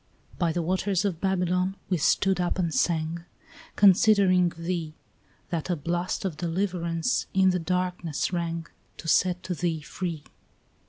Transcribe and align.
By 0.39 0.51
the 0.51 0.63
waters 0.63 1.05
of 1.05 1.21
Babylon 1.21 1.75
we 1.87 1.97
stood 1.97 2.39
up 2.41 2.57
and 2.57 2.73
sang, 2.73 3.23
Considering 3.75 4.51
thee, 4.57 4.95
That 5.51 5.69
a 5.69 5.75
blast 5.75 6.25
of 6.25 6.37
deliverance 6.37 7.27
in 7.35 7.51
the 7.51 7.59
darkness 7.59 8.33
rang, 8.33 8.65
To 8.97 9.07
set 9.07 9.43
thee 9.43 9.81
free. 9.81 10.23